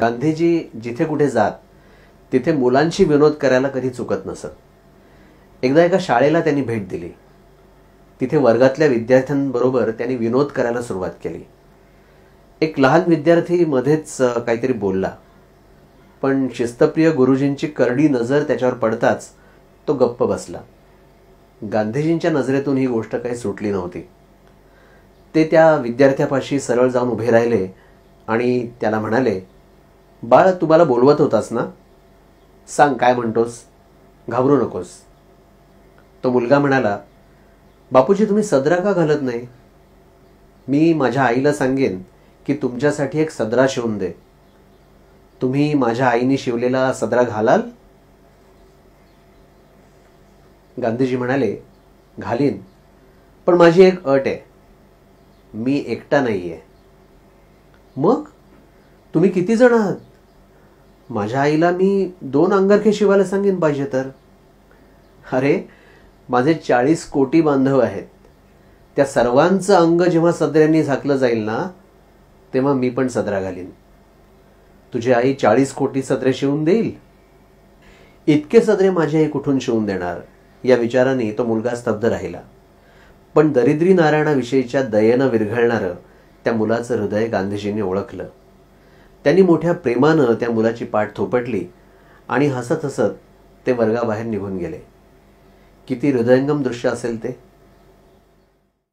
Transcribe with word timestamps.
गांधीजी 0.00 0.70
जिथे 0.82 1.04
कुठे 1.04 1.28
जात 1.28 1.52
तिथे 2.32 2.52
मुलांशी 2.52 3.04
विनोद 3.04 3.32
करायला 3.32 3.68
कधी 3.68 3.90
चुकत 3.90 4.26
नसत. 4.26 4.46
एकदा 5.62 5.84
एका 5.84 5.96
शाळेला 6.00 6.40
त्यांनी 6.40 6.62
भेट 6.62 6.88
दिली. 6.88 7.08
तिथे 8.20 8.36
वर्गातल्या 8.36 8.88
विद्यार्थ्यांबरोबर 8.88 9.90
त्यांनी 9.90 10.16
विनोद 10.16 10.46
करायला 10.46 10.82
सुरुवात 10.82 11.10
केली. 11.24 11.42
एक 12.60 12.80
लहान 12.80 13.00
विद्यार्थी 13.06 13.64
मध्येच 13.64 14.16
काहीतरी 14.20 14.72
बोलला. 14.72 15.12
पण 16.22 16.48
शिस्तप्रिय 16.54 17.10
गुरुजींची 17.10 17.66
करडी 17.66 18.08
नजर 18.08 18.42
त्याच्यावर 18.42 18.74
पडताच 18.74 19.28
तो 19.88 19.94
गप्प 19.94 20.24
बसला. 20.24 20.60
गांधीजींच्या 21.72 22.30
नजरेतून 22.30 22.76
ही 22.76 22.86
गोष्ट 22.86 23.16
काही 23.16 23.36
सुटली 23.36 23.70
नव्हती. 23.70 24.08
ते 25.34 25.48
त्या 25.50 25.76
विद्यार्थ्यापाशी 25.76 26.60
सरळ 26.60 26.88
जाऊन 26.88 27.08
उभे 27.08 27.30
राहिले 27.30 27.68
आणि 28.28 28.68
त्याला 28.80 29.00
म्हणाले 29.00 29.40
बाळ 30.22 30.50
तू 30.60 30.66
मला 30.66 30.84
बोलवत 30.84 31.20
होतास 31.20 31.52
ना? 31.52 31.66
सांग 32.68 32.94
काय 32.94 33.14
म्हणतोस? 33.14 33.62
घाबरू 34.30 34.66
नकोस. 34.66 34.88
तो 36.24 36.30
मुलगा 36.30 36.58
म्हणाला 36.58 36.98
बापूजी 37.92 38.24
तुम्ही 38.24 38.44
सदरा 38.44 38.76
का 38.76 38.92
घालत 38.92 39.22
नाही? 39.22 39.46
मी 40.68 40.92
माझ्या 40.92 41.22
आईला 41.22 41.52
सांगेन 41.52 42.02
की 42.46 42.54
तुमच्यासाठी 42.54 43.18
एक 43.18 43.30
सदरा 43.30 43.66
शिवून 43.68 43.98
दे. 43.98 44.12
तुम्ही 45.42 45.74
माझ्या 45.74 46.08
आईने 46.08 46.36
शिवलेला 46.36 46.92
सदरा 46.92 47.22
घालाल? 47.22 47.60
गांधीजी 50.82 51.16
म्हणाले 51.16 51.56
घालीन. 52.18 52.60
पण 53.46 53.54
माझी 53.54 53.82
एक 53.82 54.06
अट 54.06 54.22
आहे. 54.26 54.38
मी 55.54 55.84
एकटा 55.86 56.20
नाही 56.20 56.52
आहे 56.52 56.60
मग? 57.96 58.24
तुम्ही 59.14 59.30
किती 59.30 59.56
जण 59.56 59.72
आहात? 59.72 59.96
माझ्या 61.10 61.40
आईला 61.40 61.70
मी 61.70 62.10
दोन 62.22 62.52
अंगरखे 62.52 62.92
शिवायला 62.92 63.24
सांगेन 63.24 63.60
पाहिजे 63.60 63.86
तर. 63.92 64.08
अरे 65.32 65.60
माझे 66.28 66.54
चाळीस 66.54 67.10
कोटी 67.10 67.40
बांधव 67.40 67.78
आहेत. 67.78 68.02
त्या 68.96 69.04
सर्वांचं 69.04 69.74
अंग 69.74 70.00
जेव्हा 70.00 70.32
सदऱ्यांनी 70.32 70.82
झाकलं 70.82 71.16
जाईल 71.16 71.42
ना 71.42 71.70
तेव्हा 72.54 72.74
मी 72.74 72.90
पण 72.90 73.08
सदरा 73.08 73.40
घालीन. 73.40 73.70
तुझी 74.94 75.12
आई 75.12 75.34
चाळीस 75.34 75.72
कोटी 75.72 76.02
सदरे 76.02 76.32
शिवून 76.32 76.64
देईल? 76.64 76.92
इतके 78.26 78.60
सदरे 78.60 78.90
माझी 78.90 79.18
आई 79.18 79.28
कुठून 79.28 79.58
शिवून 79.58 79.86
देणार? 79.86 80.20
या 80.64 80.76
विचाराने 80.76 81.30
तो 81.38 81.44
मुलगा 81.44 81.74
स्तब्ध 81.74 82.04
राहिला. 82.04 82.40
पण 83.34 83.52
दरिद्री 83.52 83.94
नारायणाविषयीच्या 83.94 84.82
दयेनं 84.82 85.28
विरघळणारं 85.28 85.94
त्या 86.44 86.52
मुलाचं 86.52 87.00
हृदय 87.00 87.26
गांधीजींनी 87.26 87.80
ओळखलं. 87.80 88.24
त्यांनी 89.26 89.42
मोठ्या 89.42 89.72
प्रेमानं 89.72 90.34
त्या 90.34 90.50
मुलाची 90.50 90.84
पाठ 90.84 91.16
थोपटली 91.16 91.64
आणि 92.28 92.46
हसत 92.46 92.84
हसत 92.84 93.16
ते 93.66 93.72
वर्गाबाहेर 93.72 94.26
निघून 94.26 94.56
गेले. 94.56 94.78
किती 95.88 96.10
हृदयंगम 96.10 96.62
दृश्य 96.62 96.88
असेल 96.88 97.22
ते. 97.22 97.38